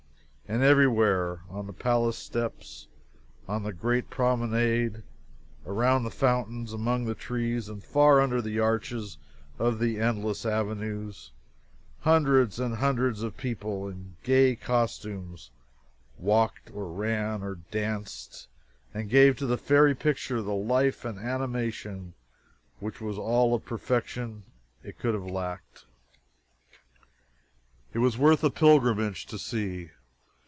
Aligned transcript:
And 0.53 0.63
every 0.63 0.85
where 0.89 1.43
on 1.49 1.65
the 1.65 1.71
palace 1.71 2.17
steps, 2.17 2.85
and 3.47 3.65
the 3.65 3.71
great 3.71 4.09
promenade, 4.09 5.01
around 5.65 6.03
the 6.03 6.11
fountains, 6.11 6.73
among 6.73 7.05
the 7.05 7.15
trees, 7.15 7.69
and 7.69 7.81
far 7.81 8.19
under 8.19 8.41
the 8.41 8.59
arches 8.59 9.17
of 9.57 9.79
the 9.79 9.97
endless 9.97 10.45
avenues 10.45 11.31
hundreds 12.01 12.59
and 12.59 12.75
hundreds 12.75 13.23
of 13.23 13.37
people 13.37 13.87
in 13.87 14.17
gay 14.25 14.57
costumes 14.57 15.51
walked 16.17 16.69
or 16.73 16.91
ran 16.91 17.41
or 17.41 17.55
danced, 17.55 18.49
and 18.93 19.09
gave 19.09 19.37
to 19.37 19.45
the 19.45 19.57
fairy 19.57 19.95
picture 19.95 20.41
the 20.41 20.51
life 20.53 21.05
and 21.05 21.17
animation 21.17 22.13
which 22.81 22.99
was 22.99 23.17
all 23.17 23.55
of 23.55 23.63
perfection 23.63 24.43
it 24.83 24.99
could 24.99 25.13
have 25.13 25.23
lacked. 25.23 25.85
It 27.93 27.99
was 27.99 28.17
worth 28.17 28.43
a 28.43 28.49
pilgrimage 28.49 29.25
to 29.27 29.39
see. 29.39 29.91